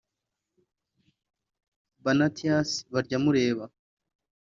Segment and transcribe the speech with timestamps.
[2.03, 3.65] Vanatius Baryamureeba